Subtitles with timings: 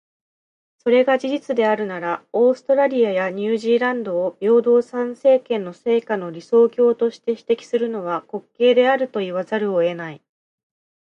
[0.79, 10.21] それが事実であるなら、オーストラリアやニュージーランドを平等参政権の成果の理想郷として指摘するのは、滑稽であると言わざるを得ない。